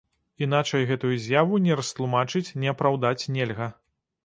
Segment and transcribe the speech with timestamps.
[0.45, 3.71] Іначай гэтую з'яву ні растлумачыць, ні апраўдаць нельга.